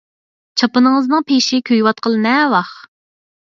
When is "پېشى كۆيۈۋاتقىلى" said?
1.33-2.25